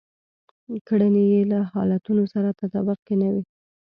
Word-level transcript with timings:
کړنې 0.87 1.23
يې 1.33 1.41
له 1.51 1.59
حالتونو 1.73 2.23
سره 2.33 2.57
تطابق 2.59 2.99
کې 3.07 3.15
نه 3.21 3.27
وي. 3.33 3.43